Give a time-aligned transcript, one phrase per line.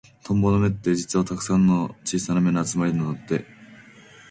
[0.23, 3.45] トンボの目って、実はたくさんの小さな目の集まりなんだって。